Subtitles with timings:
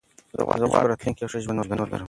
[0.37, 1.99] زه غواړم چې په راتلونکي کې یو ښه ژوند ولرم.